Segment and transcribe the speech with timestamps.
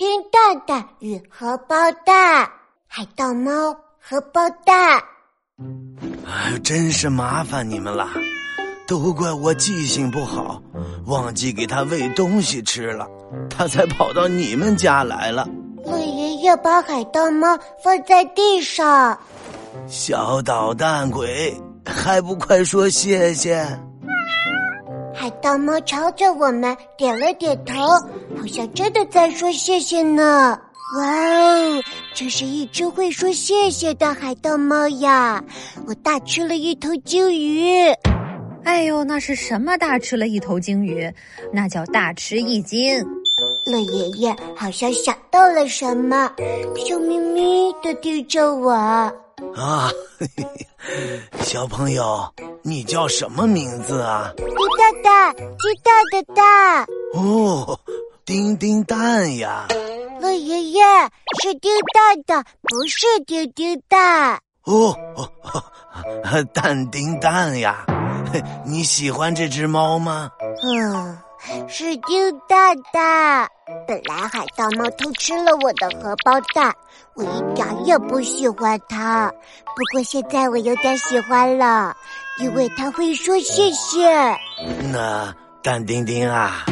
[0.00, 2.50] 丁蛋蛋与荷包蛋，
[2.88, 3.52] 海盗猫
[4.00, 4.98] 荷包蛋。
[6.26, 8.08] 哎，真是麻烦你们了，
[8.88, 10.58] 都怪我记性不好，
[11.04, 13.06] 忘记给它喂东西吃了，
[13.50, 15.46] 它才跑到你们家来了。
[15.84, 19.20] 鳄爷爷把海盗猫放在地上，
[19.86, 21.54] 小捣蛋鬼，
[21.84, 23.62] 还不快说谢谢！
[25.14, 27.74] 海盗猫朝着我们点了点头，
[28.40, 30.58] 好像真的在说谢谢呢。
[30.96, 31.82] 哇哦，
[32.14, 35.44] 这是一只会说谢谢的海盗猫呀！
[35.86, 37.86] 我大吃了一头鲸鱼。
[38.64, 39.76] 哎呦，那是什么？
[39.76, 41.12] 大吃了一头鲸鱼，
[41.52, 43.06] 那叫大吃一惊。
[43.66, 46.32] 乐爷爷好像想到了什么，
[46.76, 48.72] 笑眯眯的盯着我。
[48.72, 49.90] 啊，
[51.44, 52.26] 小朋友，
[52.62, 54.32] 你叫什么名字啊？
[54.36, 54.44] 鸡
[54.78, 56.86] 蛋蛋，鸡蛋的蛋。
[57.14, 57.78] 哦，
[58.30, 59.66] 丁丁蛋呀。
[60.20, 60.80] 乐爷爷
[61.42, 64.40] 是丁蛋的，不是丁丁蛋。
[64.66, 64.96] 哦，
[66.54, 67.84] 蛋丁蛋呀，
[68.64, 70.30] 你喜欢这只猫吗？
[70.62, 71.18] 嗯。
[71.66, 73.48] 是丁蛋蛋。
[73.88, 76.72] 本来海盗猫偷吃了我的荷包蛋，
[77.14, 79.28] 我一点也不喜欢它。
[79.74, 81.96] 不过现在我有点喜欢了，
[82.38, 84.08] 因为它会说谢谢。
[84.92, 86.64] 那蛋丁丁啊，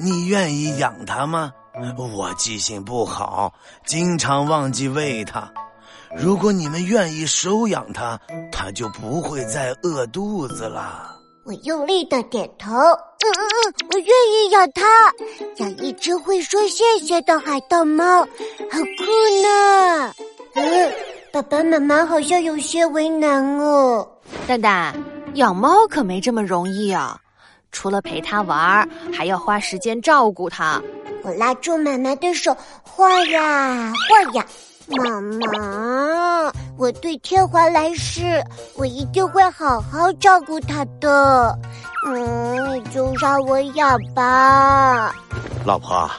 [0.00, 1.52] 你愿意养它吗？
[1.96, 3.52] 我记性不好，
[3.84, 5.52] 经常忘记喂它。
[6.16, 8.18] 如果你们愿意收养它，
[8.50, 11.16] 它就不会再饿肚子了。
[11.44, 14.84] 我用力的点头，嗯嗯嗯，我愿意养它，
[15.56, 18.26] 养一只会说谢谢的海盗猫，好
[18.98, 19.04] 酷
[19.42, 20.14] 呢。
[20.54, 20.92] 嗯，
[21.32, 24.06] 爸爸妈妈好像有些为难哦。
[24.46, 24.94] 蛋蛋，
[25.34, 27.18] 养猫可没这么容易啊，
[27.72, 30.80] 除了陪他玩，还要花时间照顾他。
[31.22, 34.44] 我拉住妈妈的手，晃呀晃呀。
[34.88, 38.42] 妈妈，我对天华来世，
[38.74, 41.56] 我一定会好好照顾他的。
[42.06, 45.14] 嗯，你就让我养吧。
[45.64, 46.10] 老婆，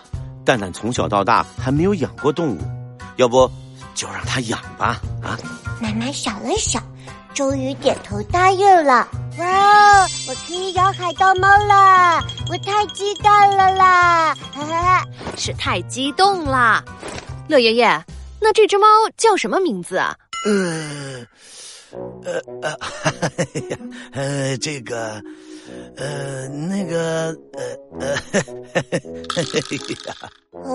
[0.46, 2.59] 蛋蛋从小到大还没有养过动物，
[3.18, 3.50] 要不
[3.94, 5.02] 就让他养吧？
[5.22, 5.38] 啊！
[5.81, 6.81] 妈妈想了想，
[7.34, 9.06] 终于点头答应了。
[9.38, 12.19] 哇，我可以养海盗猫了！
[12.50, 14.36] 我太激动了啦！
[14.53, 15.06] 哈哈，
[15.38, 16.84] 是太激动啦！
[17.47, 18.03] 乐爷爷。
[18.40, 18.88] 那这只猫
[19.18, 20.16] 叫什么名字啊？
[20.46, 21.25] 呃，
[22.24, 22.78] 呃呃，
[24.14, 25.22] 呃，这个，
[25.96, 27.63] 呃，那个，呃
[28.00, 28.18] 呃，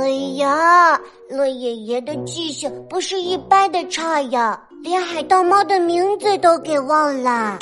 [0.01, 7.59] 哎呀，乐爷爷的记性不是一般的差呀，连海盗猫的名字都给忘了。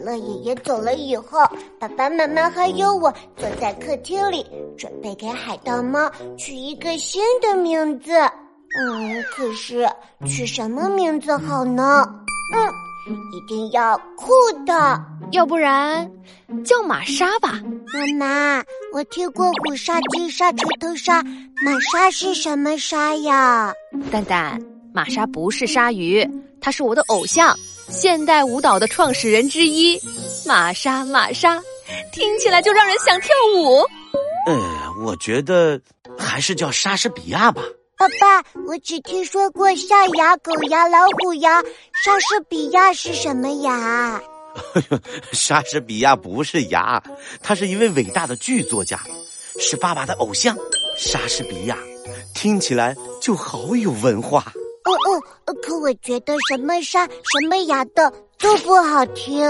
[0.00, 1.38] 等乐爷爷走了以后，
[1.78, 4.46] 爸爸妈妈还有我坐在客厅里，
[4.78, 8.12] 准备给海盗猫取一个新的名字。
[8.78, 9.86] 嗯，可是
[10.26, 12.06] 取什么名字好呢？
[12.54, 14.30] 嗯，一定要酷
[14.64, 16.10] 的，要不然
[16.64, 17.60] 叫玛莎吧。
[17.92, 21.22] 妈妈，我听过虎鲨、金鲨、锤头鲨，
[21.62, 23.74] 玛莎是什么鲨呀？
[24.10, 24.58] 蛋蛋，
[24.94, 26.26] 玛莎不是鲨鱼，
[26.60, 27.54] 它是我的偶像，
[27.90, 30.00] 现代舞蹈的创始人之一。
[30.46, 31.62] 玛莎，玛莎，
[32.12, 33.84] 听起来就让人想跳舞。
[34.46, 35.80] 呃，我觉得
[36.18, 37.62] 还是叫莎士比亚吧。
[37.98, 41.62] 爸爸，我只听说过象牙、狗牙、老虎牙，
[42.04, 44.20] 莎士比亚是什么牙？
[45.32, 47.02] 莎士比亚不是牙，
[47.42, 48.98] 他是一位伟大的剧作家，
[49.58, 50.56] 是爸爸的偶像。
[50.96, 51.76] 莎士比亚
[52.34, 54.52] 听起来就好有文化。
[54.84, 54.90] 哦
[55.46, 59.46] 哦，可我觉得什么沙、什么牙的都不好听，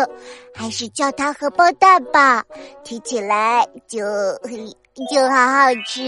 [0.54, 2.44] 还是叫它荷包蛋吧，
[2.84, 4.00] 听起来就
[5.10, 6.02] 就好好吃。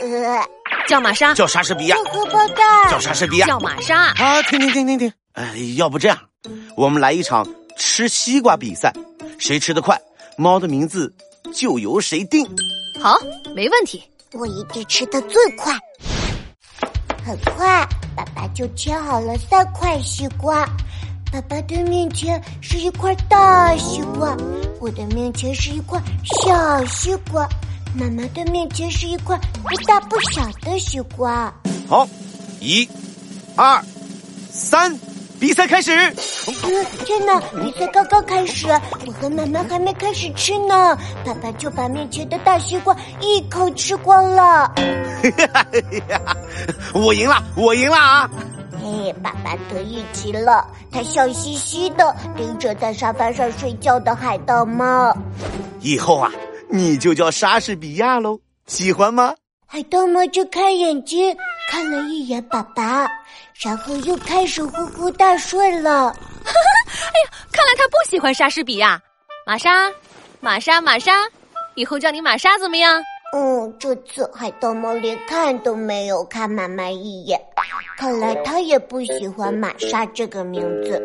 [0.00, 0.44] 呃
[0.88, 4.42] 叫玛莎，叫莎士比亚，叫荷包蛋，叫莎士比亚，叫玛莎啊！
[4.42, 5.12] 停停停停停！
[5.32, 6.18] 哎，要不这样，
[6.76, 7.46] 我们来一场
[7.76, 8.92] 吃西瓜比赛，
[9.38, 10.00] 谁吃得快，
[10.36, 11.12] 猫的名字
[11.52, 12.46] 就由谁定。
[13.00, 13.18] 好，
[13.54, 14.02] 没问题，
[14.32, 15.72] 我一定吃的最快。
[17.24, 20.66] 很快，爸爸就切好了三块西瓜。
[21.30, 24.34] 爸爸的面前是一块大西瓜，
[24.80, 27.46] 我的面前是一块小西瓜。
[27.94, 31.52] 妈妈的面前是一块不大不小的西瓜。
[31.88, 32.08] 好，
[32.60, 32.88] 一、
[33.54, 33.84] 二、
[34.50, 34.98] 三，
[35.38, 35.90] 比赛开始。
[37.04, 38.68] 天哪，比赛刚刚开始，
[39.06, 44.72] 我和妈妈还没开始吃呢，爸爸就把面前的大西瓜一口吃光了。
[46.94, 48.30] 我赢了，我赢了啊！
[48.82, 55.16] 嘿，爸爸得意极了，他笑嘻嘻的盯着在沙发上睡觉的海盗猫。
[55.80, 56.30] 以后啊。
[56.68, 59.32] 你就叫莎士比亚喽，喜欢吗？
[59.66, 61.32] 海盗猫睁开眼睛
[61.68, 63.08] 看了一眼爸爸，
[63.60, 66.08] 然后又开始呼呼大睡了。
[66.46, 69.00] 哎呀，看来他不喜欢莎士比亚。
[69.46, 69.90] 玛莎，
[70.40, 71.12] 玛莎，玛莎，
[71.74, 73.02] 以后叫你玛莎怎么样？
[73.32, 77.38] 嗯，这次海盗猫连看都没有看妈妈一眼，
[77.98, 80.96] 看来他也不喜欢玛莎这个名字。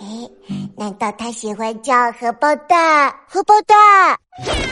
[0.00, 3.14] 哎，难道他喜欢叫荷包蛋？
[3.28, 4.18] 荷包蛋！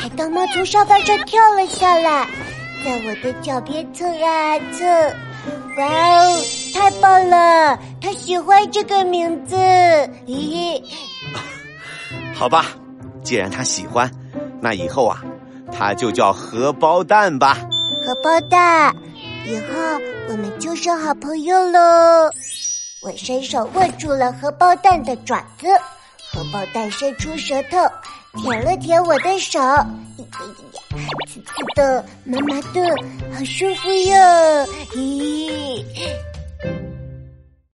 [0.00, 2.26] 海盗猫从沙发上跳了下来，
[2.85, 4.89] 在我的脚边蹭啊蹭。
[5.77, 6.45] 哇哦，
[6.75, 7.79] 太棒了！
[8.01, 9.57] 他喜欢这个名字。
[10.27, 10.83] 咦，
[12.35, 12.67] 好吧，
[13.23, 14.11] 既然他喜欢，
[14.61, 15.23] 那以后啊。
[15.71, 17.59] 他就叫荷包蛋吧，
[18.05, 18.93] 荷包蛋，
[19.47, 19.65] 以后
[20.29, 22.31] 我们就是好朋友喽。
[23.03, 25.69] 我伸手握住了荷包蛋的爪子，
[26.31, 27.79] 荷包蛋伸出舌头
[28.43, 29.87] 舔了舔我的手，呀
[30.73, 30.81] 呀，
[31.27, 32.81] 刺刺的，麻麻的，
[33.35, 34.69] 好舒服哟！
[34.95, 35.85] 咦。